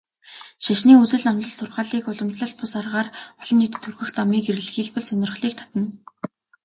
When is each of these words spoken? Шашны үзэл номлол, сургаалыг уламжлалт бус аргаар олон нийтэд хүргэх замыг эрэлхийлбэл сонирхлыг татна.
Шашны 0.65 0.93
үзэл 1.03 1.23
номлол, 1.27 1.55
сургаалыг 1.57 2.05
уламжлалт 2.11 2.55
бус 2.59 2.73
аргаар 2.79 3.07
олон 3.41 3.57
нийтэд 3.59 3.81
хүргэх 3.83 4.09
замыг 4.15 4.45
эрэлхийлбэл 4.51 5.07
сонирхлыг 5.07 5.53
татна. 5.59 5.81